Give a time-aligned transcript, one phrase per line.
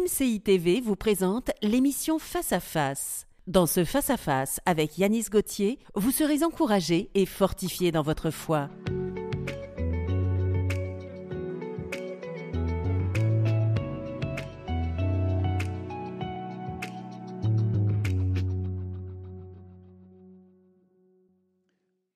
[0.00, 3.26] MCI TV vous présente l'émission Face à Face.
[3.46, 8.30] Dans ce Face à Face avec Yanis Gauthier, vous serez encouragé et fortifié dans votre
[8.30, 8.70] foi.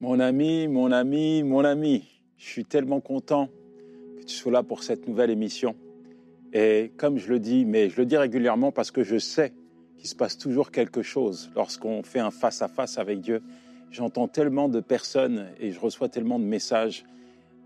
[0.01, 2.05] Mon ami, mon ami, mon ami,
[2.39, 3.51] je suis tellement content
[4.17, 5.77] que tu sois là pour cette nouvelle émission.
[6.55, 9.53] Et comme je le dis, mais je le dis régulièrement parce que je sais
[9.99, 13.43] qu'il se passe toujours quelque chose lorsqu'on fait un face-à-face avec Dieu.
[13.91, 17.05] J'entends tellement de personnes et je reçois tellement de messages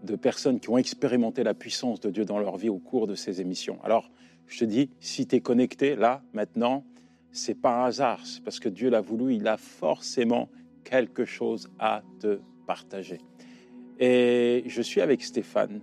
[0.02, 3.14] de personnes qui ont expérimenté la puissance de Dieu dans leur vie au cours de
[3.14, 3.78] ces émissions.
[3.84, 4.10] Alors,
[4.46, 6.84] je te dis, si tu es connecté là, maintenant,
[7.30, 10.48] c'est par hasard, c'est parce que Dieu l'a voulu, il a forcément
[10.84, 13.20] quelque chose à te partager.
[13.98, 15.80] Et je suis avec Stéphane.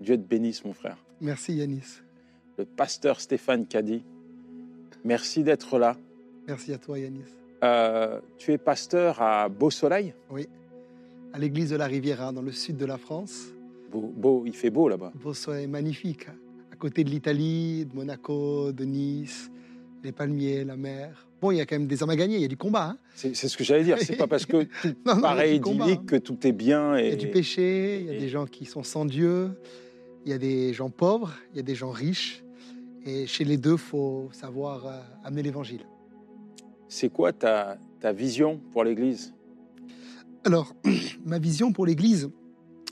[0.00, 0.96] Dieu te bénisse, mon frère.
[1.20, 2.02] Merci Yanis.
[2.62, 4.04] Le pasteur Stéphane Caddy.
[5.04, 5.96] Merci d'être là.
[6.46, 7.24] Merci à toi Yanis.
[7.64, 10.46] Euh, tu es pasteur à Beau Soleil Oui,
[11.32, 13.46] à l'église de la Riviera, dans le sud de la France.
[13.90, 15.10] beau, beau, Il fait beau là-bas.
[15.16, 16.28] Beau Soleil magnifique,
[16.72, 19.50] à côté de l'Italie, de Monaco, de Nice,
[20.04, 21.26] les palmiers, la mer.
[21.40, 22.90] Bon, il y a quand même des hommes à gagner, il y a du combat.
[22.90, 23.98] Hein c'est ce que j'allais dire.
[24.00, 25.96] C'est pas parce que tout Non, paraît combat, hein.
[26.06, 26.96] que tout est bien.
[26.96, 27.06] Et...
[27.06, 29.50] Il y a du péché, il y a des gens qui sont sans Dieu,
[30.24, 32.41] il y a des gens pauvres, il y a des gens riches.
[33.04, 35.84] Et chez les deux, faut savoir euh, amener l'évangile.
[36.88, 39.34] C'est quoi ta, ta vision pour l'Église?
[40.44, 40.74] Alors,
[41.24, 42.30] ma vision pour l'Église,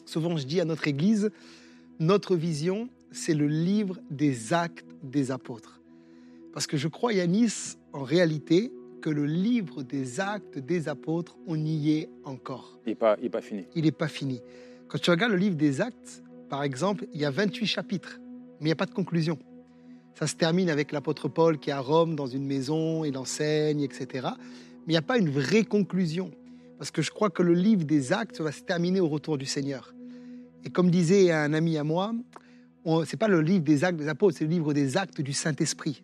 [0.06, 1.30] souvent je dis à notre Église,
[1.98, 5.80] notre vision, c'est le livre des actes des apôtres.
[6.52, 11.56] Parce que je crois, Yanis, en réalité, que le livre des actes des apôtres, on
[11.56, 12.78] y est encore.
[12.86, 13.64] Il n'est pas, il est pas fini.
[13.74, 14.40] Il n'est pas fini.
[14.88, 18.18] Quand tu regardes le livre des actes, par exemple, il y a 28 chapitres,
[18.58, 19.38] mais il n'y a pas de conclusion.
[20.18, 23.80] Ça se termine avec l'apôtre Paul qui est à Rome dans une maison, il enseigne,
[23.80, 24.28] etc.
[24.86, 26.30] Mais il n'y a pas une vraie conclusion.
[26.78, 29.46] Parce que je crois que le livre des actes va se terminer au retour du
[29.46, 29.94] Seigneur.
[30.64, 32.12] Et comme disait un ami à moi,
[32.84, 35.32] ce n'est pas le livre des actes des apôtres, c'est le livre des actes du
[35.32, 36.02] Saint-Esprit.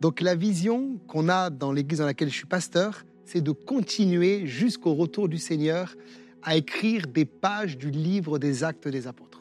[0.00, 4.46] Donc la vision qu'on a dans l'église dans laquelle je suis pasteur, c'est de continuer
[4.46, 5.96] jusqu'au retour du Seigneur
[6.42, 9.33] à écrire des pages du livre des actes des apôtres.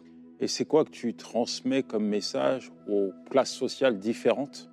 [0.44, 4.70] Et c'est quoi que tu transmets comme message aux classes sociales différentes,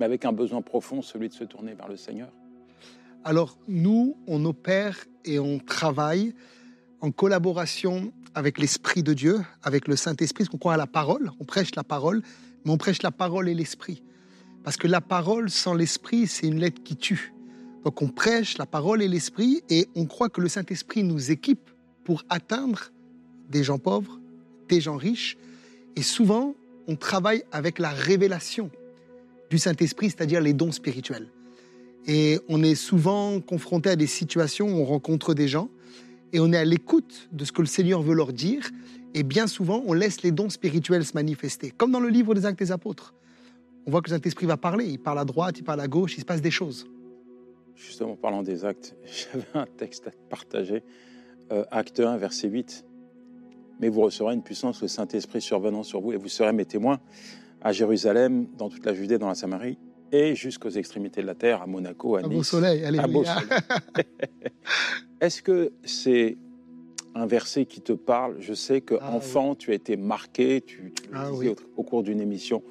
[0.00, 2.32] mais avec un besoin profond, celui de se tourner vers le Seigneur?
[3.22, 6.34] Alors nous, on opère et on travaille
[7.00, 11.30] en collaboration avec l'Esprit de Dieu, avec le Saint-Esprit, parce qu'on croit à la parole,
[11.38, 12.20] on prêche la parole,
[12.64, 14.02] mais on prêche la parole et l'Esprit.
[14.64, 17.32] Parce que la parole sans l'Esprit, c'est une lettre qui tue.
[17.84, 21.70] Donc on prêche la parole et l'Esprit, et on croit que le Saint-Esprit nous équipe
[22.02, 22.90] pour atteindre
[23.48, 24.18] des gens pauvres,
[24.68, 25.36] des gens riches,
[25.96, 26.54] et souvent
[26.88, 28.70] on travaille avec la révélation
[29.50, 31.28] du Saint-Esprit, c'est-à-dire les dons spirituels.
[32.06, 35.68] Et on est souvent confronté à des situations où on rencontre des gens
[36.32, 38.68] et on est à l'écoute de ce que le Seigneur veut leur dire.
[39.14, 41.70] Et bien souvent, on laisse les dons spirituels se manifester.
[41.70, 43.14] Comme dans le livre des Actes des Apôtres.
[43.86, 44.84] On voit que le Saint-Esprit va parler.
[44.84, 46.86] Il parle à droite, il parle à gauche, il se passe des choses.
[47.74, 48.94] Justement, en parlant des actes,
[49.32, 50.82] j'avais un texte à partager.
[51.52, 52.84] Euh, acte 1, verset 8.
[53.80, 56.98] Mais vous recevrez une puissance, le Saint-Esprit survenant sur vous, et vous serez mes témoins
[57.62, 59.78] à Jérusalem, dans toute la Judée, dans la Samarie,
[60.12, 62.30] et jusqu'aux extrémités de la terre, à Monaco, à Nice.
[62.30, 63.24] beau soleil, à Beau.
[63.24, 64.04] Soleil.
[65.20, 66.36] Est-ce que c'est
[67.14, 68.36] un verset qui te parle?
[68.40, 71.54] Je sais que Ah, enfant, tu as été marqué, tu, tu le Ah, disais oui.
[71.76, 72.62] au, au cours d'une émission,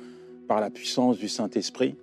[0.48, 1.96] par la puissance du Saint-Esprit.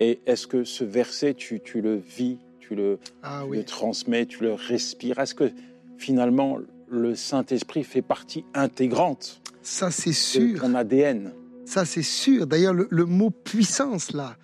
[0.00, 3.56] Et est-ce que ce verset, tu, tu le vis, tu le, Ah tu oui.
[3.58, 5.18] le transmets, tu le respires?
[5.18, 5.50] Est-ce que
[5.98, 6.58] finalement,
[6.92, 10.60] le Saint-Esprit fait partie intégrante Ça, c'est de sûr.
[10.60, 11.32] ton ADN
[11.64, 12.46] Ça, c'est sûr.
[12.46, 14.36] D'ailleurs, le, le mot puissance, là,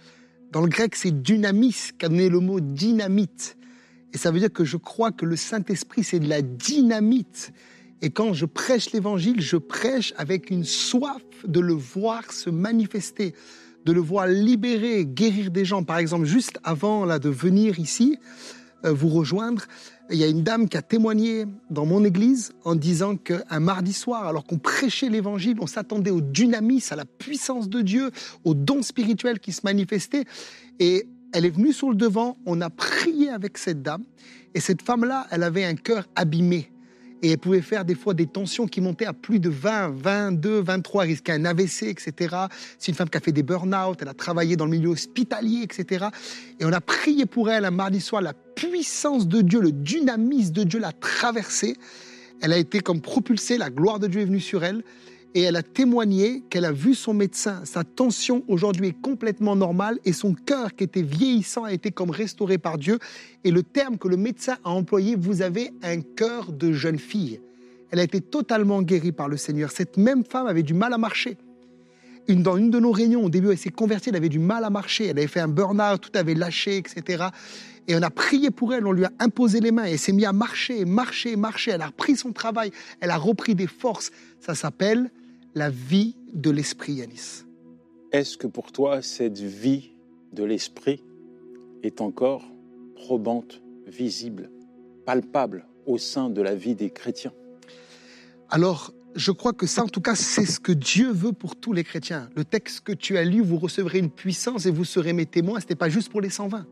[0.50, 3.56] dans le grec, c'est dynamis, qu'a donné le mot dynamite.
[4.14, 7.52] Et ça veut dire que je crois que le Saint-Esprit, c'est de la dynamite.
[8.00, 13.34] Et quand je prêche l'évangile, je prêche avec une soif de le voir se manifester,
[13.84, 15.82] de le voir libérer, guérir des gens.
[15.82, 18.16] Par exemple, juste avant là, de venir ici,
[18.86, 19.64] euh, vous rejoindre,
[20.10, 23.92] il y a une dame qui a témoigné dans mon église en disant qu'un mardi
[23.92, 28.10] soir, alors qu'on prêchait l'évangile, on s'attendait au dynamisme, à la puissance de Dieu,
[28.44, 30.24] aux dons spirituels qui se manifestaient.
[30.78, 34.04] Et elle est venue sur le devant, on a prié avec cette dame.
[34.54, 36.70] Et cette femme-là, elle avait un cœur abîmé.
[37.22, 40.60] Et elle pouvait faire des fois des tensions qui montaient à plus de 20, 22,
[40.60, 42.36] 23, elle risquait un AVC, etc.
[42.78, 45.62] C'est une femme qui a fait des burn-out, elle a travaillé dans le milieu hospitalier,
[45.62, 46.06] etc.
[46.60, 50.52] Et on a prié pour elle un mardi soir, la puissance de Dieu, le dynamisme
[50.52, 51.76] de Dieu l'a traversée.
[52.40, 54.84] Elle a été comme propulsée, la gloire de Dieu est venue sur elle.
[55.38, 57.60] Et elle a témoigné qu'elle a vu son médecin.
[57.64, 62.10] Sa tension aujourd'hui est complètement normale et son cœur qui était vieillissant a été comme
[62.10, 62.98] restauré par Dieu.
[63.44, 67.40] Et le terme que le médecin a employé, vous avez un cœur de jeune fille.
[67.92, 69.70] Elle a été totalement guérie par le Seigneur.
[69.70, 71.36] Cette même femme avait du mal à marcher.
[72.26, 74.64] Une, dans une de nos réunions, au début, elle s'est convertie, elle avait du mal
[74.64, 77.26] à marcher, elle avait fait un burn-out, tout avait lâché, etc.
[77.86, 80.12] Et on a prié pour elle, on lui a imposé les mains, et elle s'est
[80.12, 81.70] mise à marcher, marcher, marcher.
[81.70, 84.10] Elle a repris son travail, elle a repris des forces.
[84.40, 85.12] Ça s'appelle
[85.58, 87.44] la vie de l'esprit, Yanis.
[88.12, 89.90] Est-ce que pour toi, cette vie
[90.32, 91.02] de l'esprit
[91.82, 92.44] est encore
[92.94, 94.50] probante, visible,
[95.04, 97.32] palpable au sein de la vie des chrétiens?
[98.50, 101.72] Alors, je crois que ça, en tout cas, c'est ce que Dieu veut pour tous
[101.72, 102.30] les chrétiens.
[102.36, 105.58] Le texte que tu as lu, vous recevrez une puissance et vous serez mes témoins.
[105.58, 106.66] Ce n'était pas juste pour les 120.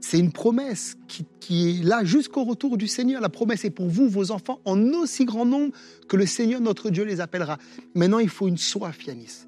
[0.00, 3.20] C'est une promesse qui, est là jusqu'au retour du Seigneur.
[3.20, 5.72] La promesse est pour vous, vos enfants, en aussi grand nombre
[6.08, 7.58] que le Seigneur, notre Dieu, les appellera.
[7.94, 9.46] Maintenant, il faut une soif, Yanis.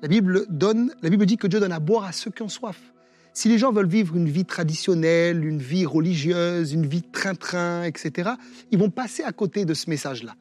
[0.00, 2.48] La Bible, donne, la Bible dit que Dieu donne à boire à ceux qui ont
[2.48, 2.92] soif.
[3.34, 8.30] Si les gens veulent vivre une vie traditionnelle, une vie religieuse, une vie train-train, etc.,
[8.70, 10.34] ils vont passer à côté de ce message-là.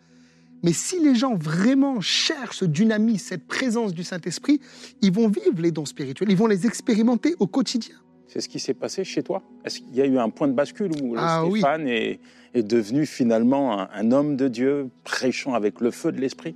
[0.63, 4.59] Mais si les gens vraiment cherchent ce dynamisme, cette présence du Saint-Esprit,
[5.01, 7.95] ils vont vivre les dons spirituels, ils vont les expérimenter au quotidien.
[8.31, 10.53] C'est ce qui s'est passé chez toi Est-ce qu'il y a eu un point de
[10.53, 12.21] bascule où ah Stéphane est,
[12.55, 16.55] devenu finalement un, homme de Dieu, prêchant avec le feu de l'esprit?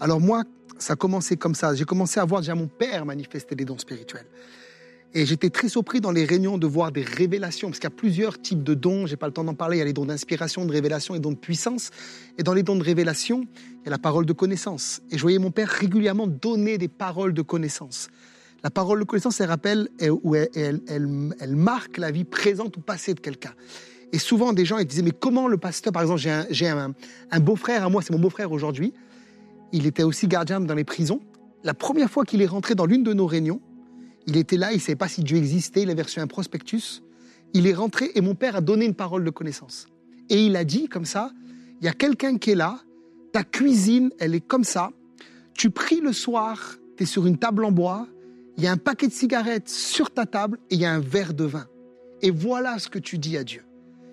[0.00, 0.44] Alors moi,
[0.78, 1.74] ça a commencé comme ça.
[1.74, 4.24] J'ai commencé à voir déjà mon père manifester des dons spirituels.
[5.12, 7.96] Et j'étais très surpris dans les réunions de voir des révélations, parce qu'il y a
[7.96, 9.06] plusieurs types de dons.
[9.06, 9.76] J'ai pas le temps d'en parler.
[9.76, 11.90] Il y a les dons d'inspiration, de révélation et dons de puissance.
[12.38, 13.46] Et dans les dons de révélation,
[13.82, 15.02] il y a la parole de connaissance.
[15.10, 18.08] Et je voyais mon père régulièrement donner des paroles de connaissance.
[18.62, 19.88] La parole de connaissance, elle rappelle
[20.22, 21.06] ou elle,
[21.48, 23.52] marque la vie présente ou passée de quelqu'un.
[24.12, 26.20] Et souvent, des gens ils disaient, mais comment le pasteur, par exemple,
[26.50, 26.94] j'ai un,
[27.30, 28.92] un, beau-frère à moi, c'est mon beau-frère aujourd'hui,
[29.72, 31.20] il était aussi gardien dans les prisons.
[31.62, 33.60] La première fois qu'il est rentré dans l'une de nos réunions,
[34.26, 37.02] il était là, il ne savait pas si Dieu existait, il avait reçu un prospectus.
[37.54, 39.86] Il est rentré et mon père a donné une parole de connaissance.
[40.28, 41.32] Et il a dit comme ça,
[41.80, 42.80] il y a quelqu'un qui est là,
[43.32, 44.90] ta cuisine, elle est comme ça,
[45.54, 48.06] tu pries le soir, tu es sur une table en bois,
[48.60, 51.00] il y a un paquet de cigarettes sur ta table et il y a un
[51.00, 51.66] verre de vin.
[52.20, 53.62] Et voilà ce que tu dis à Dieu.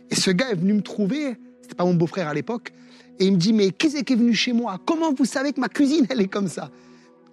[0.09, 2.71] Et ce gars est venu me trouver, c'était pas mon beau-frère à l'époque,
[3.19, 4.79] et il me dit, mais qui c'est qui est venu chez moi?
[4.85, 6.71] Comment vous savez que ma cuisine, elle est comme ça?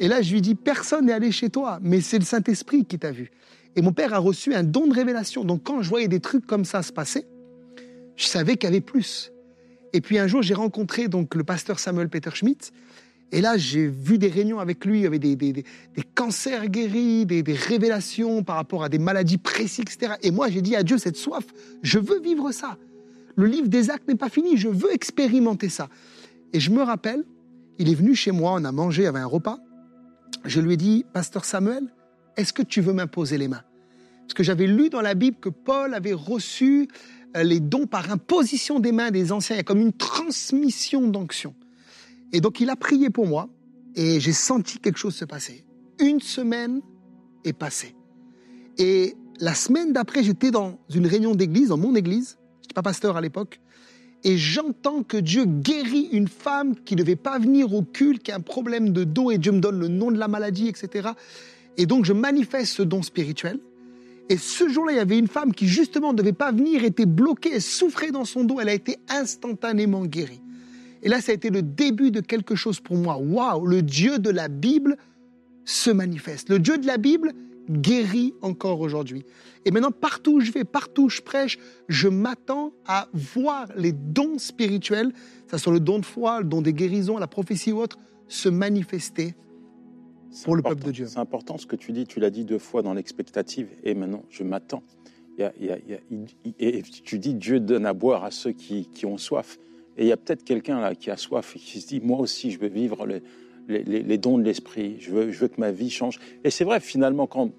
[0.00, 2.98] Et là, je lui dis, personne n'est allé chez toi, mais c'est le Saint-Esprit qui
[2.98, 3.30] t'a vu.
[3.76, 5.44] Et mon père a reçu un don de révélation.
[5.44, 7.26] Donc quand je voyais des trucs comme ça se passer,
[8.16, 9.30] je savais qu'il y avait plus.
[9.92, 12.72] Et puis un jour, j'ai rencontré donc le pasteur Samuel Peter Schmidt,
[13.34, 15.64] et là, j'ai vu des réunions avec lui, il y avait des, des,
[16.14, 20.12] cancers guéris, des, révélations par rapport à des maladies précises, etc.
[20.22, 21.44] Et moi, j'ai dit à Dieu, cette soif,
[21.82, 22.78] je veux vivre ça.
[23.34, 25.88] Le livre des actes n'est pas fini, je veux expérimenter ça.
[26.52, 27.24] Et je me rappelle,
[27.80, 29.58] il est venu chez moi, on a mangé, il y avait un repas.
[30.44, 31.92] Je lui ai dit, Pasteur Samuel,
[32.36, 33.64] est-ce que tu veux m'imposer les mains?
[34.20, 36.86] Parce que j'avais lu dans la Bible que Paul avait reçu
[37.36, 39.56] euh, les dons par imposition des mains des anciens.
[39.56, 41.52] Il y a comme une transmission d'onction.
[42.34, 43.48] Et donc il a prié pour moi
[43.94, 45.64] et j'ai senti quelque chose se passer.
[46.00, 46.82] Une semaine
[47.44, 47.94] est passée.
[48.76, 52.36] Et la semaine d'après, j'étais dans une réunion d'église, dans mon église.
[52.56, 53.60] Je n'étais pas pasteur à l'époque.
[54.24, 58.32] Et j'entends que Dieu guérit une femme qui ne devait pas venir au culte, qui
[58.32, 61.10] a un problème de dos, et Dieu me donne le nom de la maladie, etc.
[61.76, 63.60] Et donc je manifeste ce don spirituel.
[64.28, 67.06] Et ce jour-là, il y avait une femme qui justement ne devait pas venir, était
[67.06, 70.40] bloquée, elle souffrait dans son dos, elle a été instantanément guérie.
[71.04, 73.18] Et là, ça a été le début de quelque chose pour moi.
[73.18, 74.96] Waouh, le Dieu de la Bible
[75.64, 76.48] se manifeste.
[76.48, 77.32] Le Dieu de la Bible
[77.70, 79.24] guérit encore aujourd'hui.
[79.64, 81.58] Et maintenant, partout où je vais, partout où je prêche,
[81.88, 85.12] je m'attends à voir les dons spirituels,
[85.46, 88.48] ça soit le don de foi, le don des guérisons, la prophétie ou autre, se
[88.48, 89.34] manifester
[90.44, 91.06] pour le peuple de Dieu.
[91.06, 94.24] C'est important ce que tu dis, tu l'as dit deux fois dans l'expectative, et maintenant
[94.30, 94.82] je m'attends.
[96.58, 99.58] Et tu dis Dieu donne à boire à ceux qui ont soif.
[99.96, 102.18] Et il y a peut-être quelqu'un là qui a soif et qui se dit, moi
[102.18, 103.06] aussi, je veux vivre
[103.68, 106.18] les, dons de l'esprit, je veux, je veux que ma vie change.
[106.42, 107.50] Et c'est vrai, finalement, quand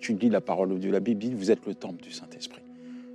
[0.00, 2.62] tu lis la parole de Dieu, la Bible, vous êtes le temple du Saint-Esprit.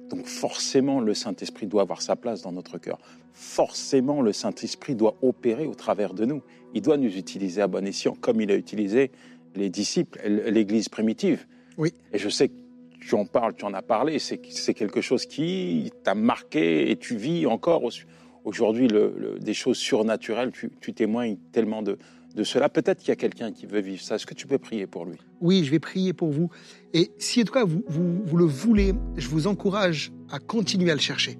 [0.09, 2.99] Donc forcément, le Saint-Esprit doit avoir sa place dans notre cœur.
[3.33, 6.41] Forcément, le Saint-Esprit doit opérer au travers de nous.
[6.73, 9.11] Il doit nous utiliser à bon escient, comme il a utilisé
[9.55, 11.45] les disciples, l'Église primitive.
[11.77, 11.93] Oui.
[12.11, 12.53] Et je sais que
[12.99, 17.15] tu en parles, tu en as parlé, c'est quelque chose qui t'a marqué et tu
[17.15, 17.83] vis encore
[18.43, 18.87] aujourd'hui
[19.39, 21.97] des choses surnaturelles, tu, témoignes tellement de,
[22.35, 22.69] de cela.
[22.69, 24.15] Peut-être qu'il y a quelqu'un qui veut vivre ça.
[24.15, 25.17] Est-ce que tu peux prier pour lui?
[25.39, 26.49] Oui, je vais prier pour vous.
[26.93, 30.95] Et si en tout cas vous, vous, le voulez, je vous encourage à continuer à
[30.95, 31.37] le chercher.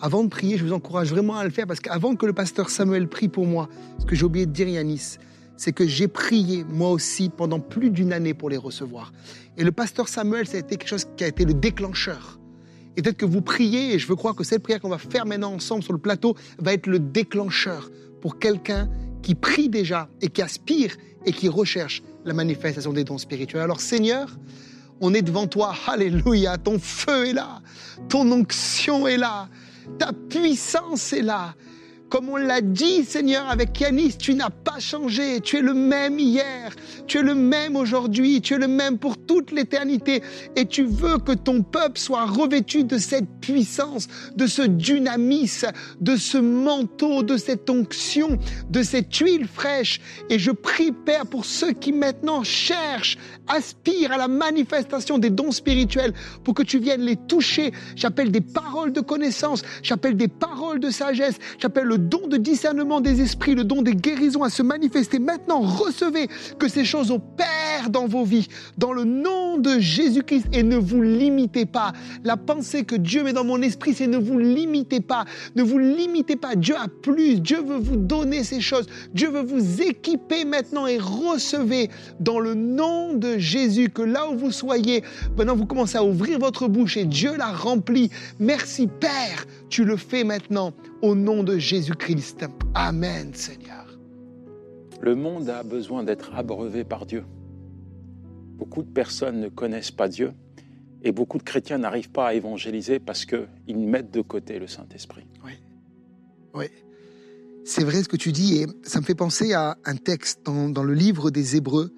[0.00, 2.70] avant de prier, je vous encourage vraiment à le faire parce qu'avant que le pasteur
[2.70, 5.18] Samuel prie pour moi, ce que j'ai oublié de dire, Yanis,
[5.56, 9.12] c'est que j'ai prié moi aussi pendant plus d'une année pour les recevoir.
[9.56, 12.38] Et le pasteur Samuel, ça a été quelque chose qui a été le déclencheur.
[12.96, 15.26] Et peut-être que vous priez, et je veux croire que cette prière qu'on va faire
[15.26, 18.88] maintenant ensemble sur le plateau va être le déclencheur pour quelqu'un
[19.22, 20.96] qui prie déjà et qui aspire
[21.26, 23.62] et qui recherche la manifestation des dons spirituels.
[23.62, 24.28] Alors Seigneur,
[25.00, 27.60] on est devant toi, alléluia, ton feu est là,
[28.08, 29.48] ton onction est là,
[29.98, 31.54] ta puissance est là.
[32.14, 35.40] Comme on l'a dit, Seigneur, avec Yanis, tu n'as pas changé.
[35.40, 36.70] Tu es le même hier.
[37.08, 38.40] Tu es le même aujourd'hui.
[38.40, 40.22] Tu es le même pour toute l'éternité.
[40.54, 44.06] Et tu veux que ton peuple soit revêtu de cette puissance,
[44.36, 48.38] de ce dynamisme, de ce manteau, de cette onction,
[48.70, 50.00] de cette huile fraîche.
[50.30, 53.18] Et je prie, Père, pour ceux qui maintenant cherchent,
[53.48, 57.72] aspirent à la manifestation des dons spirituels, pour que tu viennes les toucher.
[57.96, 59.62] J'appelle des paroles de connaissance.
[59.82, 61.38] J'appelle des paroles de sagesse.
[61.58, 65.18] J'appelle le don de discernement des esprits, le don des guérisons à se manifester.
[65.18, 70.62] Maintenant, recevez que ces choses opèrent dans vos vies, dans le nom de Jésus-Christ, et
[70.62, 71.92] ne vous limitez pas.
[72.22, 75.24] La pensée que Dieu met dans mon esprit, c'est ne vous limitez pas.
[75.56, 76.54] Ne vous limitez pas.
[76.54, 77.40] Dieu a plus.
[77.40, 78.86] Dieu veut vous donner ces choses.
[79.14, 84.36] Dieu veut vous équiper maintenant et recevez dans le nom de Jésus que là où
[84.36, 85.02] vous soyez,
[85.36, 88.10] maintenant vous commencez à ouvrir votre bouche et Dieu la remplit.
[88.38, 92.44] Merci Père, tu le fais maintenant au nom de Jésus-Christ.
[92.74, 93.98] Amen, Seigneur.
[95.00, 97.24] Le monde a besoin d'être abreuvé par Dieu.
[98.56, 100.30] Beaucoup de personnes ne connaissent pas Dieu
[101.02, 105.26] et beaucoup de chrétiens n'arrivent pas à évangéliser parce qu'ils mettent de côté le Saint-Esprit.
[105.44, 105.54] Oui.
[106.54, 106.66] Oui.
[107.64, 110.68] C'est vrai ce que tu dis et ça me fait penser à un texte dans,
[110.68, 111.92] dans le livre des Hébreux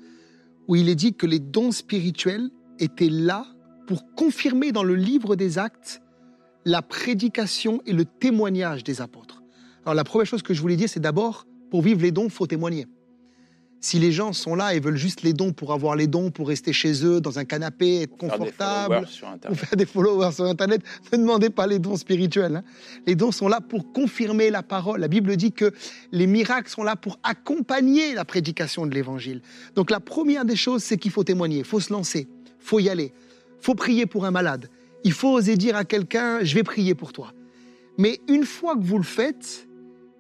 [0.67, 3.45] où il est dit que les dons spirituels étaient là
[3.87, 6.01] pour confirmer dans le livre des actes
[6.67, 9.43] la prédication et le témoignage des apôtres.
[9.85, 12.31] Alors la première chose que je voulais dire, c'est d'abord, pour vivre les dons, il
[12.31, 12.87] faut témoigner.
[13.81, 16.49] Si les gens sont là et veulent juste les dons pour avoir les dons, pour
[16.49, 19.07] rester chez eux dans un canapé, être confortable,
[19.49, 20.83] ou faire des followers sur Internet,
[21.13, 22.57] ne demandez pas les dons spirituels.
[22.57, 22.65] Hein.
[23.07, 24.99] Les dons sont là pour confirmer la parole.
[24.99, 25.73] La Bible dit que
[26.11, 29.41] les miracles sont là pour accompagner la prédication de l'Évangile.
[29.77, 32.81] Donc la première des choses, c'est qu'il faut témoigner, il faut se lancer, il faut
[32.81, 33.13] y aller,
[33.61, 34.69] il faut prier pour un malade,
[35.05, 37.33] il faut oser dire à quelqu'un, je vais prier pour toi.
[37.99, 39.67] Mais une fois que vous le faites,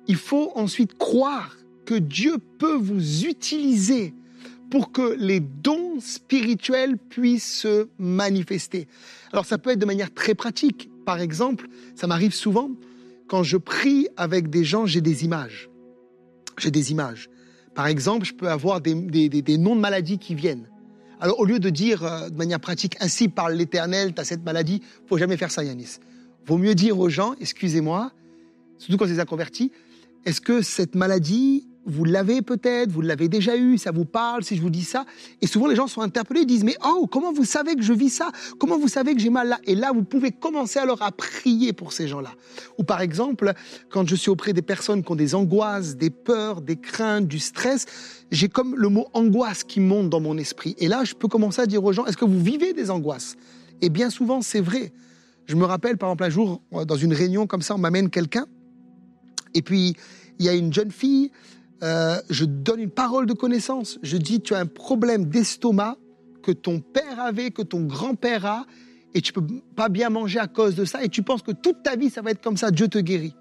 [0.06, 4.14] il faut ensuite croire que Dieu peut vous utiliser
[4.70, 8.88] pour que les dons spirituels puissent se manifester.
[9.32, 10.90] Alors ça peut être de manière très pratique.
[11.04, 12.70] Par exemple, ça m'arrive souvent,
[13.28, 15.68] quand je prie avec des gens, j'ai des images.
[16.58, 17.28] J'ai des images.
[17.74, 20.68] Par exemple, je peux avoir des, des noms de maladies qui viennent.
[21.20, 24.44] Alors, au lieu de dire euh, de manière pratique, ainsi parle l'Éternel, tu as cette
[24.44, 25.98] maladie, faut jamais faire ça, Yanis.
[26.46, 28.12] Vaut mieux dire aux gens, excusez-moi,
[28.78, 29.72] surtout quand c'est converti,
[30.24, 34.56] est-ce que cette maladie, vous l'avez peut-être, vous l'avez déjà eu, ça vous parle si
[34.56, 35.06] je vous dis ça.
[35.40, 37.92] Et souvent les gens sont interpellés, ils disent mais oh comment vous savez que je
[37.92, 38.30] vis ça?
[38.58, 39.60] Comment vous savez que j'ai mal là?
[39.64, 42.32] Et là vous pouvez commencer alors à prier pour ces gens-là.
[42.78, 43.52] Ou par exemple
[43.88, 47.38] quand je suis auprès des personnes qui ont des angoisses, des peurs, des craintes, du
[47.38, 47.86] stress,
[48.32, 50.74] j'ai comme le mot angoisse qui monte dans mon esprit.
[50.78, 53.36] Et là je peux commencer à dire aux gens est-ce que vous vivez des angoisses?
[53.80, 54.92] Et bien souvent c'est vrai.
[55.46, 58.46] Je me rappelle par exemple un jour dans une réunion comme ça on m'amène quelqu'un
[59.54, 59.96] et puis
[60.38, 61.30] il y a une jeune fille
[61.82, 63.98] euh, je donne une parole de connaissance.
[64.02, 65.96] Je dis, tu as un problème d'estomac
[66.42, 68.66] que ton père avait, que ton grand-père a,
[69.14, 71.82] et tu peux pas bien manger à cause de ça, et tu penses que toute
[71.82, 73.34] ta vie, ça va être comme ça, Dieu te guérit.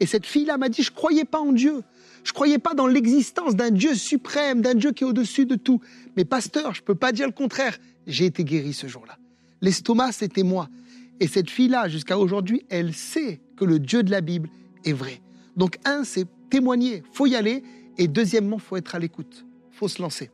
[0.00, 1.82] Et cette fille-là m'a dit, je croyais pas en Dieu.
[2.22, 5.80] Je croyais pas dans l'existence d'un Dieu suprême, d'un Dieu qui est au-dessus de tout.
[6.16, 7.78] Mais pasteur, je peux pas dire le contraire.
[8.06, 9.16] J'ai été guéri ce jour-là.
[9.62, 10.68] L'estomac, c'était moi.
[11.18, 14.50] Et cette fille-là, jusqu'à aujourd'hui, elle sait que le Dieu de la Bible
[14.84, 15.22] est vrai.
[15.56, 17.62] Donc, un, c'est témoigner, faut y aller.
[17.98, 20.30] Et deuxièmement, faut être à l'écoute, faut se lancer.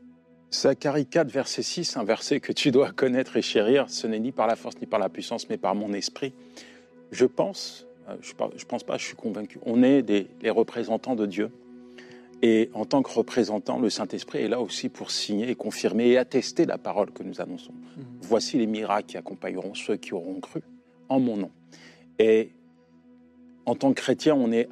[0.52, 4.32] Zacharie 4, verset 6, un verset que tu dois connaître et chérir, ce n'est ni
[4.32, 6.34] par la force ni par la puissance, mais par mon esprit.
[7.10, 11.14] Je pense, euh, je ne pense pas, je suis convaincu, on est des, les représentants
[11.14, 11.50] de Dieu.
[12.44, 16.18] Et en tant que représentant, le Saint-Esprit est là aussi pour signer et confirmer et
[16.18, 17.72] attester la parole que nous annonçons.
[17.72, 18.04] Mhm.
[18.20, 20.60] Voici les miracles qui accompagneront ceux qui auront cru
[21.08, 21.50] en mon nom.
[22.18, 22.50] Et
[23.64, 24.68] en tant que chrétien, on est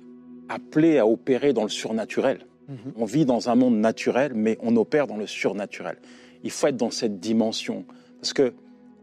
[0.51, 2.47] appelé à opérer dans le surnaturel.
[2.69, 2.93] Mhm.
[2.97, 5.97] On vit dans un monde naturel, mais on opère dans le surnaturel.
[6.45, 7.85] Il faut être dans cette dimension.
[8.21, 8.53] Parce que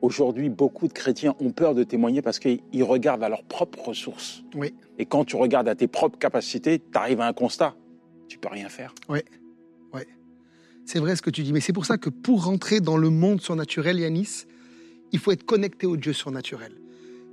[0.01, 4.43] aujourd'hui, beaucoup de chrétiens ont peur de témoigner parce qu'ils regardent à leurs propres ressources.
[4.55, 4.75] Oui.
[4.99, 7.75] Et quand tu regardes à tes propres capacités, tu arrives à un constat.
[8.27, 8.93] Tu peux rien faire.
[9.09, 9.19] Oui.
[9.93, 10.01] Oui.
[10.85, 11.53] C'est vrai ce que tu dis.
[11.53, 14.45] Mais c'est pour ça que pour rentrer dans le monde surnaturel, Yanis,
[15.13, 16.73] il faut être connecté au Dieu surnaturel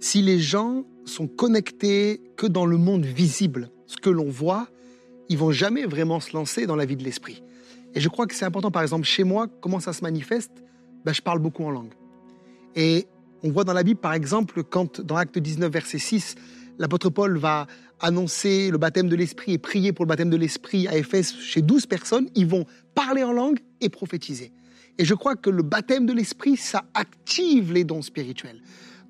[0.04, 4.68] si les gens sont connectés que dans le monde visible, ce que l'on voit,
[5.28, 7.42] ils vont jamais vraiment se lancer dans la vie de l'esprit.
[7.94, 10.52] Et je crois que c'est important, par exemple, chez moi, comment ça se manifeste
[11.04, 11.92] ben, Je parle beaucoup en langue.
[12.74, 13.06] Et
[13.42, 16.34] on voit dans la Bible, par exemple, quand dans Acte 19, verset 6,
[16.78, 17.66] l'apôtre Paul va
[18.00, 21.62] annoncer le baptême de l'esprit et prier pour le baptême de l'esprit à Éphèse chez
[21.62, 24.52] 12 personnes, ils vont parler en langue et prophétiser.
[24.98, 28.60] Et je crois que le baptême de l'esprit, ça active les dons spirituels.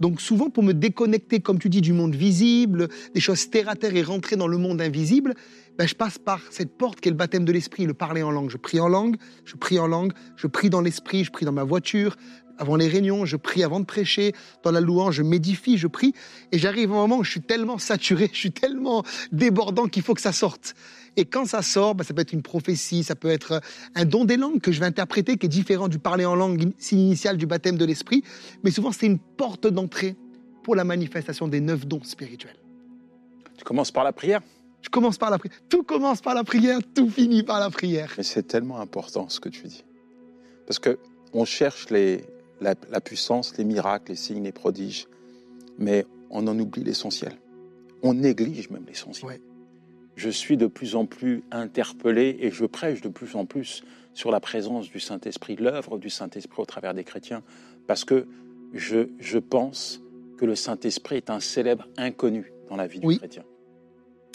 [0.01, 3.77] Donc souvent, pour me déconnecter, comme tu dis, du monde visible, des choses terre à
[3.77, 5.35] terre et rentrer dans le monde invisible,
[5.79, 8.31] ben, je passe par cette porte qui est le baptême de l'esprit, le parler en
[8.31, 8.51] langue.
[8.51, 11.53] Je prie en langue, je prie en langue, je prie dans l'esprit, je prie dans
[11.53, 12.17] ma voiture,
[12.59, 14.33] avant les réunions, je prie avant de prêcher,
[14.63, 16.15] dans la louange, je m'édifie, je prie,
[16.53, 20.15] et j'arrive au moment où je suis tellement saturé, je suis tellement débordant qu'il faut
[20.15, 20.75] que ça sorte.
[21.17, 23.61] Et quand ça sort, ben, ça peut être une prophétie, ça peut être
[23.95, 26.73] un don des langues que je vais interpréter, qui est différent du parler en langue
[26.91, 28.25] initial du baptême de l'esprit,
[28.63, 30.17] mais souvent c'est une porte d'entrée
[30.63, 32.57] pour la manifestation des neuf dons spirituels.
[33.57, 34.41] Tu commences par la prière?
[34.83, 35.57] Je commence par la prière.
[35.69, 38.13] Tout commence par la prière, tout finit par la prière.
[38.19, 39.85] Mais c'est tellement important ce que tu dis.
[40.67, 40.99] Parce que
[41.33, 42.25] on cherche les,
[42.61, 45.07] la, puissance, les miracles, les signes, les prodiges,
[45.79, 47.37] mais on en oublie l'essentiel.
[48.03, 49.41] On néglige même l'essentiel.
[50.17, 54.31] Je suis de plus en plus interpellé et je prêche de plus en plus sur
[54.31, 57.43] la présence du Saint-Esprit, l'œuvre du Saint-Esprit au travers des chrétiens,
[57.87, 58.27] parce que
[58.73, 60.01] je, je pense
[60.39, 63.45] que le Saint-Esprit est un célèbre inconnu dans la vie du chrétien.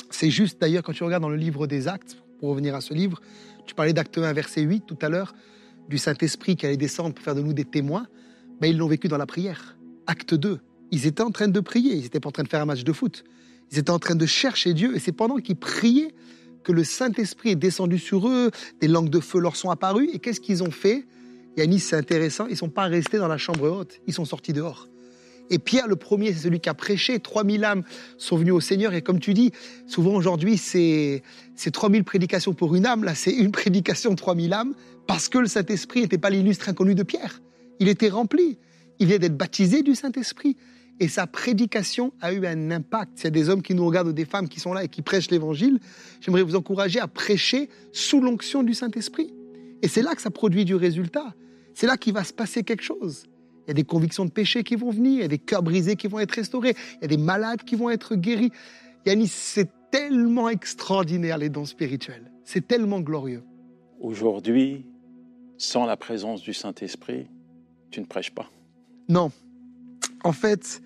[0.09, 2.93] C'est juste d'ailleurs quand tu regardes dans le livre des actes, pour revenir à ce
[2.93, 3.21] livre,
[3.65, 5.33] tu parlais d'acte 1 verset 8 tout à l'heure,
[5.88, 8.07] du Saint-Esprit qui allait descendre pour faire de nous des témoins,
[8.59, 9.77] ben, ils l'ont vécu dans la prière.
[10.07, 10.59] Acte 2,
[10.91, 12.83] ils étaient en train de prier, ils n'étaient pas en train de faire un match
[12.83, 13.24] de foot.
[13.71, 16.13] Ils étaient en train de chercher Dieu et c'est pendant qu'ils priaient
[16.63, 20.19] que le Saint-Esprit est descendu sur eux, des langues de feu leur sont apparues et
[20.19, 21.05] qu'est-ce qu'ils ont fait?
[21.57, 24.53] Yanis, c'est intéressant, ils ne sont pas restés dans la chambre haute, ils sont sortis
[24.53, 24.88] dehors.
[25.49, 27.19] Et Pierre, le premier, c'est celui qui a prêché.
[27.19, 27.83] 3000 âmes
[28.17, 28.93] sont venues au Seigneur.
[28.93, 29.51] Et comme tu dis,
[29.88, 31.23] souvent aujourd'hui, c'est,
[31.55, 33.03] c'est 3000 prédications pour une âme.
[33.03, 34.73] Là, c'est une prédication, 3000 âmes,
[35.07, 37.41] parce que le Saint-Esprit n'était pas l'illustre inconnu de Pierre.
[37.79, 38.57] Il était rempli.
[38.99, 40.55] Il vient d'être baptisé du Saint-Esprit.
[41.00, 43.12] Et sa prédication a eu un impact.
[43.16, 44.90] S'il y a des hommes qui nous regardent ou des femmes qui sont là et
[44.90, 45.79] qui prêchent l'évangile,
[46.20, 49.33] j'aimerais vous encourager à prêcher sous l'onction du Saint-Esprit.
[49.81, 51.33] Et c'est là que ça produit du résultat.
[51.74, 53.27] C'est là qu'il va se passer quelque chose.
[53.66, 55.64] Il y a des convictions de péché qui vont venir, il y a des cœurs
[55.64, 58.51] brisés qui vont être restaurés, il y a des malades qui vont être guéris.
[59.05, 62.31] Yannis, c'est tellement extraordinaire les dons spirituels.
[62.44, 63.44] C'est tellement glorieux.
[64.00, 64.85] Aujourd'hui,
[65.57, 67.27] sans la présence du Saint-Esprit,
[67.92, 68.50] tu ne prêches pas.
[69.07, 69.31] Non.
[70.24, 70.82] En fait,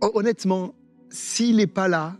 [0.00, 0.74] honnêtement,
[1.10, 2.16] s'il n'est pas là,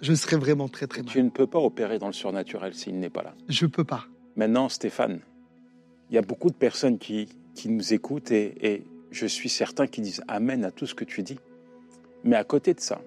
[0.00, 1.10] je serais vraiment très très mal.
[1.10, 3.34] Tu ne peux pas opérer dans le surnaturel s'il n'est pas là.
[3.48, 4.06] Je ne peux pas.
[4.36, 5.20] Maintenant, Stéphane,
[6.10, 10.04] il y a beaucoup de personnes qui qui nous écoutent et, je suis certain qu'ils
[10.04, 11.38] disent Amen à tout ce que tu dis.
[12.22, 13.00] Mais à côté de ça,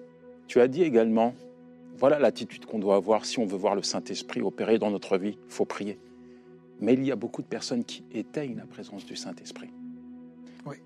[0.48, 1.34] tu as dit également,
[1.96, 5.38] voilà l'attitude qu'on doit avoir si on veut voir le Saint-Esprit opérer dans notre vie,
[5.46, 6.00] il faut prier.
[6.80, 9.70] Mais il y a beaucoup de personnes qui éteignent la présence du Saint-Esprit,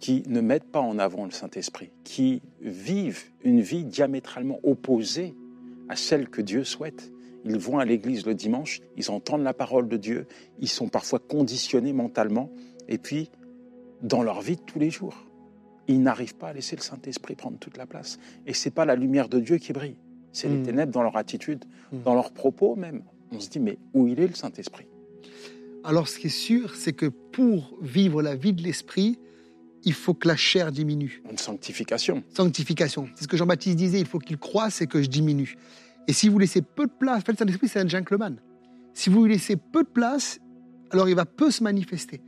[0.00, 5.34] qui ne mettent pas en avant le Saint-Esprit, qui vivent une vie diamétralement opposée
[5.88, 7.12] à celle que Dieu souhaite.
[7.44, 10.26] Ils vont à l'église le dimanche, ils entendent la parole de Dieu,
[10.60, 12.50] ils sont parfois conditionnés mentalement,
[12.88, 13.30] et puis
[14.02, 15.26] dans leur vie de tous les jours.
[15.86, 18.18] Ils n'arrivent pas à laisser le Saint-Esprit prendre toute la place.
[18.46, 19.96] Et c'est pas la lumière de Dieu qui brille,
[20.32, 20.66] c'est les hmm.
[20.66, 22.02] ténèbres dans leur attitude, hmm.
[22.02, 23.02] dans leurs propos même.
[23.32, 24.86] On se dit, mais où il est le Saint-Esprit?
[25.82, 29.18] Alors ce qui est sûr, c'est que pour vivre la vie de l'Esprit,
[29.84, 31.22] il faut que la chair diminue.
[31.30, 32.22] Une sanctification.
[32.34, 33.08] Sanctification.
[33.14, 35.56] C'est ce que Jean-Baptiste disait, il faut qu'il croisse et que je diminue.
[36.08, 38.40] Et si vous laissez peu de place, en fait, Saint-Esprit, c'est un gentleman.
[38.92, 40.40] Si vous lui laissez peu de place,
[40.90, 42.20] alors il va peu se manifester.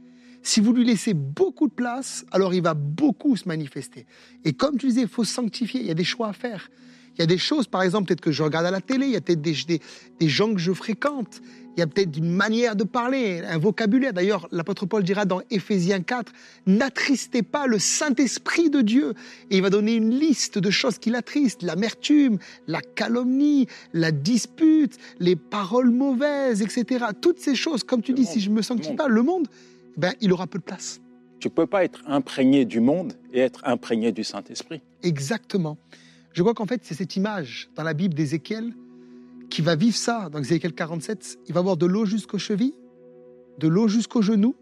[0.43, 4.07] Si vous lui laissez beaucoup de place, alors il va beaucoup se manifester.
[4.45, 6.69] Et comme tu disais, il faut sanctifier, il y a des choix à faire.
[7.17, 9.13] Il y a des choses, par exemple, peut-être que je regarde à la télé, il
[9.13, 9.81] y a peut-être des,
[10.21, 11.41] des, gens que je fréquente,
[11.75, 14.13] il y a peut-être une manière de parler, un vocabulaire.
[14.13, 16.31] D'ailleurs, l'apôtre Paul dira dans Éphésiens 4,
[16.67, 19.15] n'attristez pas le Saint-Esprit de Dieu.
[19.51, 24.97] Et il va donner une liste de choses qui l'attristent, l'amertume, la calomnie, la dispute,
[25.19, 27.07] les paroles mauvaises, etc.
[27.21, 29.49] Toutes ces choses, comme tu dis, si je me sanctifie pas, le monde,
[29.97, 31.01] ben, il aura peu de place.
[31.41, 34.83] Tu ne peux pas être imprégné du monde et être imprégné du Saint-Esprit.
[35.03, 35.79] Exactement.
[36.37, 38.75] Je crois qu'en fait, c'est cette image dans la Bible d'Ézéchiel
[39.49, 40.29] qui va vivre ça.
[40.31, 42.75] Dans Ézéchiel 47, il va avoir de l'eau jusqu'aux chevilles,
[43.57, 44.55] de l'eau jusqu'aux genoux,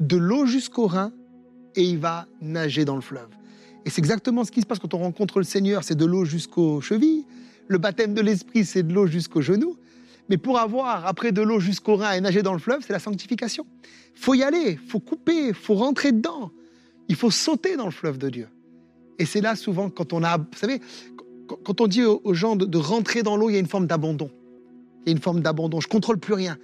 [0.00, 1.12] de l'eau jusqu'aux reins,
[1.76, 3.28] et il va nager dans le fleuve.
[3.84, 6.24] Et c'est exactement ce qui se passe quand on rencontre le Seigneur, c'est de l'eau
[6.24, 7.24] jusqu'aux chevilles.
[7.68, 9.76] Le baptême de l'Esprit, c'est de l'eau jusqu'aux genoux.
[10.28, 12.98] Mais pour avoir après de l'eau jusqu'au rein et nager dans le fleuve, c'est la
[12.98, 13.68] sanctification.
[14.16, 16.50] faut y aller, faut couper, faut rentrer dedans.
[17.06, 18.48] Il faut sauter dans le fleuve de Dieu.
[19.18, 20.80] Et c'est là souvent quand on a, vous savez,
[21.64, 24.30] quand on dit aux gens de, rentrer dans l'eau, il y a une forme d'abandon.
[25.04, 25.80] Il y a une forme d'abandon.
[25.80, 26.58] Je contrôle plus rien.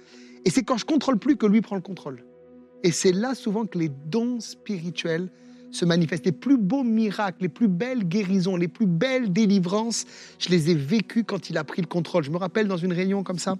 [0.45, 2.23] Et c'est quand je contrôle plus que lui prend le contrôle.
[2.83, 5.29] Et c'est là souvent que les dons spirituels
[5.71, 6.25] se manifestent.
[6.25, 10.05] Les plus beaux miracles, les plus belles guérisons, les plus belles délivrances,
[10.37, 12.23] je les ai vécues quand il a pris le contrôle.
[12.23, 13.55] Je me rappelle dans une réunion comme ça,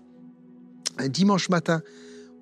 [1.00, 1.82] un dimanche matin,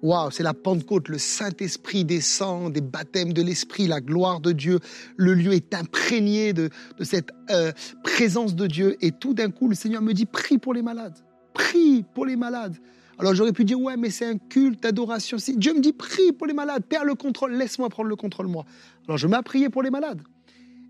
[0.04, 4.82] Waouh, c'est la Pentecôte, le Saint-Esprit descend, des baptêmes de l'Esprit, la gloire de Dieu.
[5.16, 7.72] Le lieu est imprégné de, cette euh,
[8.04, 8.98] présence de Dieu.
[9.00, 11.16] Et tout d'un coup, le Seigneur me dit, prie pour les malades.
[11.54, 12.76] Prie pour les malades.
[13.18, 15.38] Alors j'aurais pu dire, ouais, mais c'est un culte d'adoration.
[15.56, 18.66] Dieu me dit, prie pour les malades, perds le contrôle, laisse-moi prendre le contrôle, moi.
[19.08, 20.22] Alors je prié pour les malades.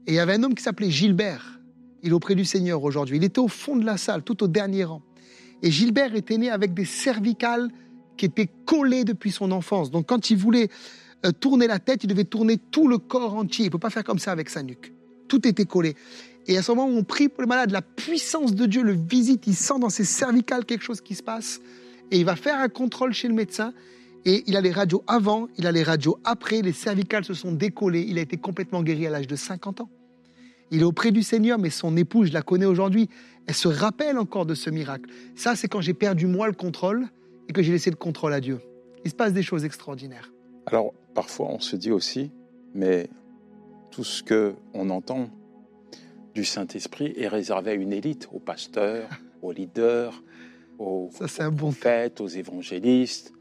[0.07, 1.59] Et il y avait un homme qui s'appelait Gilbert.
[2.01, 3.17] Il est auprès du Seigneur aujourd'hui.
[3.17, 5.03] Il était au fond de la salle, tout au dernier rang.
[5.61, 7.69] Et Gilbert était né avec des cervicales
[8.17, 9.91] qui était collé depuis son enfance.
[9.91, 10.69] Donc quand il voulait
[11.25, 13.65] euh, tourner la tête, il devait tourner tout le corps entier.
[13.65, 14.93] Il ne peut pas faire comme ça avec sa nuque.
[15.27, 15.95] Tout était collé.
[16.47, 18.93] Et à ce moment où on prie pour le malade, la puissance de Dieu le
[18.93, 21.61] visite, il sent dans ses cervicales quelque chose qui se passe,
[22.11, 23.73] et il va faire un contrôle chez le médecin,
[24.25, 27.53] et il a les radios avant, il a les radios après, les cervicales se sont
[27.53, 29.89] décollées, il a été complètement guéri à l'âge de 50 ans.
[30.71, 33.09] Il est auprès du Seigneur, mais son épouse, je la connais aujourd'hui,
[33.47, 35.09] elle se rappelle encore de ce miracle.
[35.35, 37.07] Ça, c'est quand j'ai perdu moi le contrôle,
[37.47, 38.59] et que j'ai laissé le contrôle à Dieu.
[39.05, 40.31] Il se passe des choses extraordinaires.
[40.65, 42.31] Alors, parfois, on se dit aussi,
[42.73, 43.09] mais
[43.91, 45.29] tout ce que on entend
[46.33, 49.09] du Saint-Esprit est réservé à une élite, aux pasteurs,
[49.41, 50.23] aux leaders,
[50.79, 53.33] aux, Ça, bon prophètes, aux évangélistes.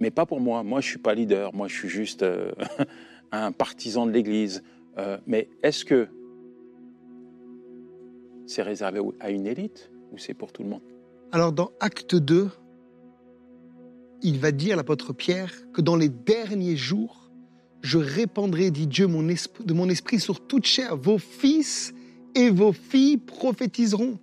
[0.00, 0.62] Mais pas pour moi.
[0.62, 1.54] Moi, je suis pas leader.
[1.54, 2.52] Moi, je suis juste euh,
[3.32, 4.62] un partisan de l'Église.
[4.98, 6.08] Euh, mais est-ce que
[8.46, 10.82] c'est réservé à une élite ou c'est pour tout le monde?
[11.32, 12.50] Alors, dans Acte 2,
[14.22, 17.30] il va dire, l'apôtre Pierre, que dans les derniers jours,
[17.82, 20.96] je répandrai, dit Dieu, mon de mon esprit sur toute chair.
[20.96, 21.94] Vos fils
[22.34, 24.18] et vos filles prophétiseront.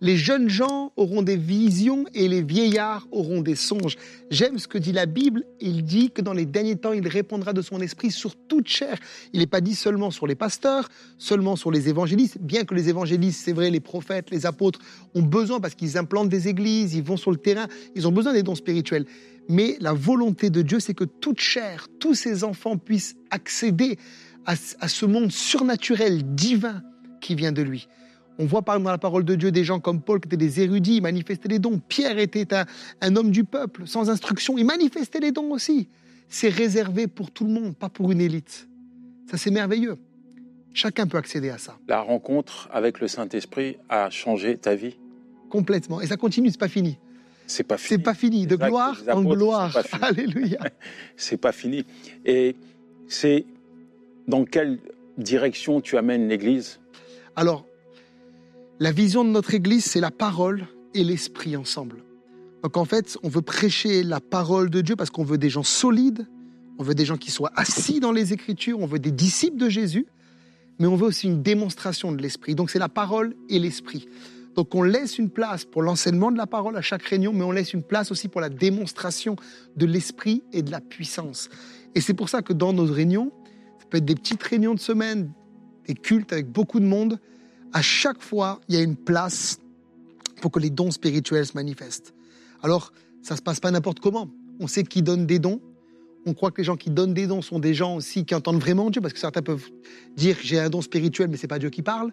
[0.00, 3.96] Les jeunes gens auront des visions et les vieillards auront des songes.
[4.30, 5.44] J'aime ce que dit la Bible.
[5.60, 8.98] Il dit que dans les derniers temps, il répondra de son esprit sur toute chair.
[9.32, 12.88] Il n'est pas dit seulement sur les pasteurs, seulement sur les évangélistes, bien que les
[12.88, 14.80] évangélistes, c'est vrai, les prophètes, les apôtres
[15.14, 18.32] ont besoin parce qu'ils implantent des églises, ils vont sur le terrain, ils ont besoin
[18.32, 19.06] des dons spirituels.
[19.48, 23.98] Mais la volonté de Dieu, c'est que toute chair, tous ses enfants puissent accéder
[24.46, 26.82] à, ce monde surnaturel, divin
[27.20, 27.88] qui vient de lui.
[28.38, 30.36] On voit par exemple dans la parole de Dieu des gens comme Paul qui étaient
[30.36, 31.80] des érudits, ils manifestaient les dons.
[31.88, 32.48] Pierre était
[33.00, 35.88] un, homme du peuple, sans instruction, il manifestait les dons aussi.
[36.28, 38.68] C'est réservé pour tout le monde, pas pour une élite.
[39.30, 39.96] Ça, c'est merveilleux.
[40.72, 41.78] Chacun peut accéder à ça.
[41.86, 44.96] La rencontre avec le Saint-Esprit a changé ta vie?
[45.48, 46.00] Complètement.
[46.00, 46.98] Et ça continue, c'est pas fini.
[47.46, 47.98] C'est pas fini.
[47.98, 48.46] C'est pas fini.
[48.46, 49.76] De gloire en gloire.
[50.02, 50.58] Alléluia.
[51.16, 51.84] c'est pas fini.
[52.24, 52.56] Et
[53.08, 53.44] c'est
[54.26, 54.78] dans quelle
[55.18, 56.80] direction tu amènes l'Église?
[57.36, 57.66] Alors,
[58.80, 62.02] la vision de notre Église, c'est la parole et l'esprit ensemble.
[62.62, 65.62] Donc en fait, on veut prêcher la parole de Dieu parce qu'on veut des gens
[65.62, 66.26] solides,
[66.78, 69.68] on veut des gens qui soient assis dans les Écritures, on veut des disciples de
[69.68, 70.06] Jésus,
[70.78, 72.54] mais on veut aussi une démonstration de l'esprit.
[72.54, 74.08] Donc c'est la parole et l'esprit.
[74.54, 77.52] Donc on laisse une place pour l'enseignement de la parole à chaque réunion, mais on
[77.52, 79.36] laisse une place aussi pour la démonstration
[79.76, 81.48] de l'esprit et de la puissance.
[81.94, 83.32] Et c'est pour ça que dans nos réunions,
[83.78, 85.32] ça peut être des petites réunions de semaine,
[85.86, 87.18] des cultes avec beaucoup de monde,
[87.72, 89.58] à chaque fois, il y a une place
[90.40, 92.14] pour que les dons spirituels se manifestent.
[92.62, 94.30] Alors, ça se passe pas n'importe comment.
[94.60, 95.60] On sait qui donne des dons.
[96.24, 98.60] On croit que les gens qui donnent des dons sont des gens aussi qui entendent
[98.60, 99.68] vraiment Dieu, parce que certains peuvent
[100.16, 102.12] dire j'ai un don spirituel, mais c'est pas Dieu qui parle.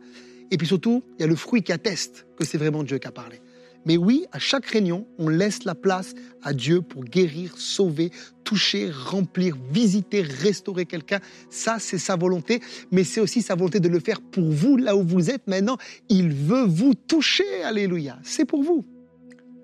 [0.52, 3.08] Et puis surtout, il y a le fruit qui atteste que c'est vraiment Dieu qui
[3.08, 3.42] a parlé.
[3.86, 8.12] Mais oui, à chaque réunion, on laisse la place à Dieu pour guérir, sauver,
[8.44, 11.20] toucher, remplir, visiter, restaurer quelqu'un.
[11.50, 12.62] Ça, c'est sa volonté,
[12.92, 15.78] mais c'est aussi sa volonté de le faire pour vous, là où vous êtes maintenant.
[16.10, 17.64] Il veut vous toucher.
[17.64, 18.20] Alléluia.
[18.24, 18.86] C'est pour vous.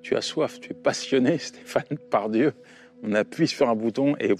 [0.02, 2.54] Tu as soif, tu es passionné, Stéphane, par Dieu.
[3.04, 4.34] On appuie sur un bouton et...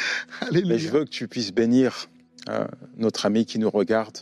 [0.52, 2.08] Mais je veux que tu puisses bénir
[2.48, 4.18] euh, notre ami qui nous regarde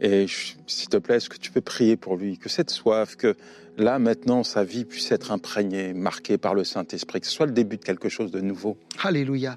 [0.00, 0.26] et
[0.66, 3.36] s'il te plaît, est-ce que tu peux prier pour lui Que cette soif, que
[3.76, 7.52] là, maintenant, sa vie puisse être imprégnée, marquée par le Saint-Esprit, que ce soit le
[7.52, 8.76] début de quelque chose de nouveau?
[9.02, 9.56] Alléluia.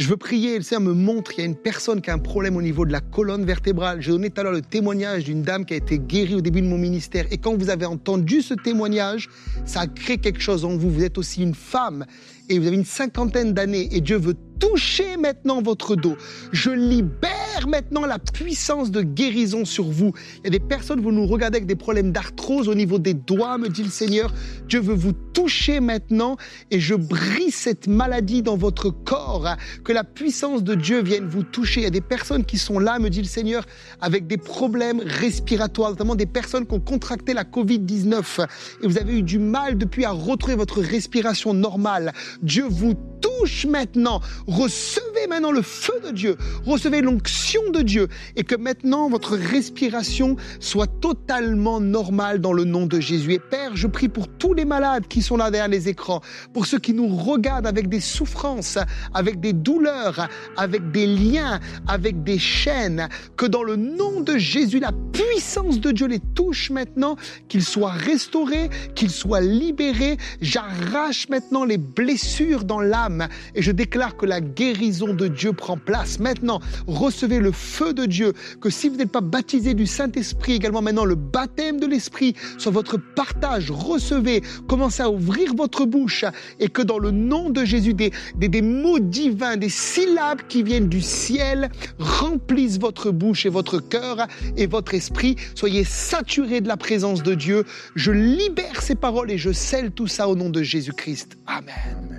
[0.00, 2.18] Je veux prier, le Seigneur me montre, il y a une personne qui a un
[2.18, 4.02] problème au niveau de la colonne vertébrale.
[4.02, 6.62] J'ai donné tout à l'heure le témoignage d'une dame qui a été guérie au début
[6.62, 7.26] de mon ministère.
[7.30, 9.28] Et quand vous avez entendu ce témoignage,
[9.64, 10.90] ça a créé quelque chose en vous.
[10.90, 12.06] Vous êtes aussi une femme
[12.48, 16.16] et vous avez une cinquantaine d'années et Dieu veut toucher maintenant votre dos.
[16.52, 20.12] Je libère maintenant la puissance de guérison sur vous.
[20.38, 23.14] Il y a des personnes, vous nous regardez avec des problèmes d'arthrose au niveau des
[23.14, 24.32] doigts, me dit le Seigneur.
[24.68, 26.36] Dieu veut vous toucher maintenant
[26.70, 29.48] et je brise cette maladie dans votre corps.
[29.84, 31.80] Que la puissance de Dieu vienne vous toucher.
[31.80, 33.64] Il y a des personnes qui sont là, me dit le Seigneur,
[34.00, 38.46] avec des problèmes respiratoires, notamment des personnes qui ont contracté la Covid-19
[38.82, 42.12] et vous avez eu du mal depuis à retrouver votre respiration normale.
[42.42, 44.20] Dieu vous touche maintenant.
[44.46, 46.36] Recevez maintenant le feu de Dieu.
[46.66, 52.86] Recevez l'onction de Dieu et que maintenant votre respiration soit totalement normale dans le nom
[52.86, 53.32] de Jésus.
[53.32, 56.20] Et Père, je prie pour tous les malades qui sont là derrière les écrans,
[56.52, 58.78] pour ceux qui nous regardent avec des souffrances,
[59.14, 64.80] avec des douleurs, avec des liens, avec des chaînes, que dans le nom de Jésus,
[64.80, 67.16] la puissance de Dieu les touche maintenant,
[67.48, 70.16] qu'ils soient restaurés, qu'ils soient libérés.
[70.40, 72.23] J'arrache maintenant les blessures
[72.64, 76.18] dans l'âme et je déclare que la guérison de Dieu prend place.
[76.18, 80.82] Maintenant, recevez le feu de Dieu, que si vous n'êtes pas baptisé du Saint-Esprit, également
[80.82, 83.70] maintenant le baptême de l'Esprit soit votre partage.
[83.70, 86.24] Recevez, commencez à ouvrir votre bouche
[86.60, 90.62] et que dans le nom de Jésus, des, des, des mots divins, des syllabes qui
[90.62, 95.36] viennent du ciel remplissent votre bouche et votre cœur et votre esprit.
[95.54, 97.64] Soyez saturés de la présence de Dieu.
[97.94, 101.36] Je libère ces paroles et je scelle tout ça au nom de Jésus-Christ.
[101.46, 102.13] Amen.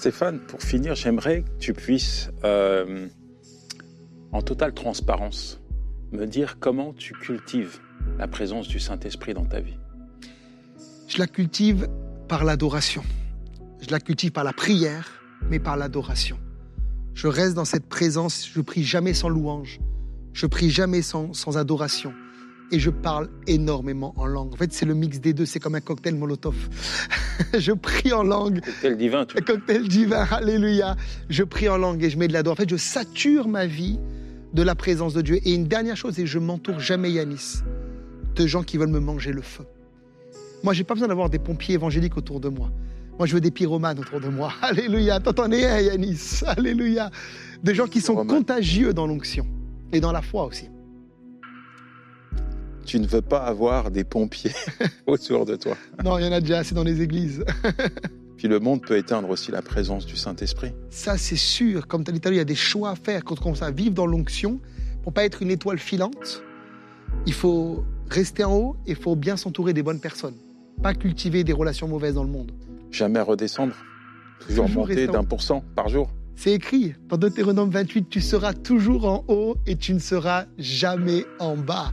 [0.00, 3.06] Stéphane, pour finir, j'aimerais que tu puisses, euh,
[4.32, 5.60] en totale transparence,
[6.10, 7.80] me dire comment tu cultives
[8.16, 9.76] la présence du Saint-Esprit dans ta vie.
[11.06, 11.86] Je la cultive
[12.28, 13.02] par l'adoration.
[13.82, 16.38] Je la cultive par la prière, mais par l'adoration.
[17.12, 19.80] Je reste dans cette présence, je prie jamais sans louange.
[20.32, 22.14] Je prie jamais sans adoration.
[22.72, 24.52] Et je parle énormément en langue.
[24.52, 26.54] En fait, c'est le mix des deux, c'est comme un cocktail Molotov.
[27.58, 28.60] je prie en langue.
[28.60, 30.96] Cocktail divin, tu cocktail divin, alléluia.
[31.28, 32.62] Je prie en langue et je mets de l'adoration.
[32.62, 33.98] En fait, je sature ma vie
[34.52, 35.40] de la présence de Dieu.
[35.44, 37.62] Et une dernière chose, que je m'entoure jamais, Yanis,
[38.36, 39.64] de gens qui veulent me manger le feu.
[40.62, 42.70] Moi, j'ai pas besoin d'avoir des pompiers évangéliques autour de moi.
[43.18, 44.52] Moi, je veux des pyromanes autour de moi.
[44.62, 45.20] Alléluia.
[45.20, 46.40] T'en es un, Yanis.
[46.46, 47.10] Alléluia.
[47.62, 49.46] Des gens qui sont contagieux dans l'onction
[49.92, 50.68] et dans la foi aussi.
[52.84, 54.52] Tu ne veux pas avoir des pompiers
[55.06, 55.76] autour de toi.
[56.04, 57.44] Non, il y en a déjà assez dans les églises.
[58.36, 60.72] Puis le monde peut éteindre aussi la présence du Saint-Esprit.
[60.88, 61.86] Ça, c'est sûr.
[61.86, 63.38] Comme tu as dit tout à l'heure, il y a des choix à faire quand
[63.38, 64.60] on commence à vivre dans l'onction.
[65.02, 66.42] Pour pas être une étoile filante,
[67.26, 70.36] il faut rester en haut et il faut bien s'entourer des bonnes personnes.
[70.82, 72.52] Pas cultiver des relations mauvaises dans le monde.
[72.90, 73.74] Jamais redescendre.
[74.40, 76.10] Toujours, Toujours monter d'un pour cent par jour.
[76.34, 81.26] C'est écrit dans Deutéronome 28, tu seras toujours en haut et tu ne seras jamais
[81.38, 81.92] en bas.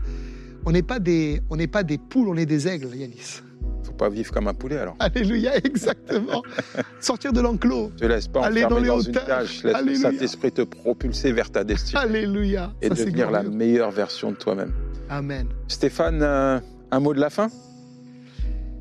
[0.69, 3.41] On n'est pas des, on n'est pas des poules, on est des aigles, Yanis.
[3.85, 4.97] Faut pas vivre comme un poulet alors.
[4.99, 6.43] Alléluia, exactement.
[6.99, 7.93] Sortir de l'enclos.
[7.95, 9.25] Te laisse pas Aller dans dans, les une hauteurs.
[9.25, 9.63] cage.
[9.63, 9.95] Laisse le.
[9.95, 12.73] Saint-Esprit te propulser vers ta destinée Alléluia.
[12.81, 14.73] et Ça, devenir la meilleure version de toi-même.
[15.09, 15.47] Amen.
[15.69, 16.59] Stéphane, euh,
[16.91, 17.47] un mot de la fin?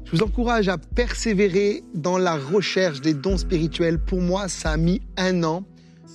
[0.07, 4.01] Je vous encourage à persévérer dans la recherche des dons spirituels.
[4.01, 5.63] Pour moi, ça a mis un an.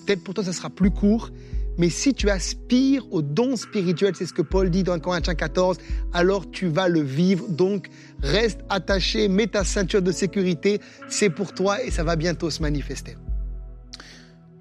[0.05, 1.29] Peut-être pour toi, ça sera plus court.
[1.77, 5.35] Mais si tu aspires aux dons spirituels, c'est ce que Paul dit dans 1 Corinthiens
[5.35, 5.77] 14,
[6.13, 7.47] alors tu vas le vivre.
[7.49, 7.87] Donc,
[8.21, 10.79] reste attaché, mets ta ceinture de sécurité.
[11.07, 13.15] C'est pour toi et ça va bientôt se manifester.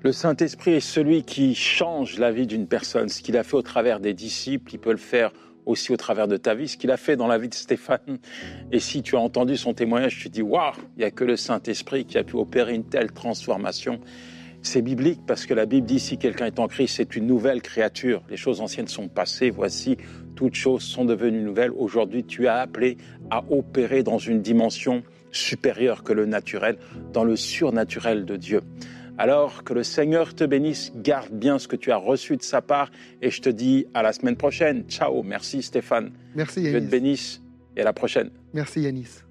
[0.03, 3.11] Le Saint-Esprit est celui qui change la vie d'une personne.
[3.11, 5.31] Ce qu'il a fait au travers des disciples, il peut le faire
[5.67, 6.69] aussi au travers de ta vie.
[6.69, 8.19] Ce qu'il a fait dans la vie de Stéphane.
[8.73, 11.25] Et si tu as entendu son témoignage, tu te dis Waouh, il n'y a que
[11.25, 14.01] le Saint-Esprit qui a pu opérer une telle transformation.
[14.63, 17.63] C'est biblique parce que la Bible dit si quelqu'un est en Christ, c'est une nouvelle
[17.63, 18.23] créature.
[18.29, 19.51] Les choses anciennes sont passées.
[19.51, 19.97] Voici,
[20.35, 21.73] toutes choses sont devenues nouvelles.
[21.73, 22.99] Aujourd'hui, tu es appelé
[23.31, 26.77] à opérer dans une dimension supérieure que le naturel,
[27.13, 28.61] dans le surnaturel de Dieu.
[29.17, 32.63] Alors que le Seigneur te bénisse, garde bien ce que tu as reçu de sa
[32.63, 34.85] part et je te dis à la semaine prochaine.
[34.89, 36.13] Ciao, merci Stéphane.
[36.35, 36.89] Merci Dieu te Yanis.
[36.89, 37.43] bénisse
[37.77, 38.31] et à la prochaine.
[38.55, 39.30] Merci Yanis.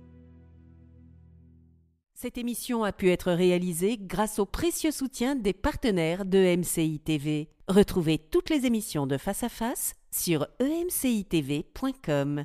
[2.22, 7.48] Cette émission a pu être réalisée grâce au précieux soutien des partenaires de MCI TV.
[7.70, 12.44] Retrouvez toutes les émissions de Face à Face sur emcitv.com.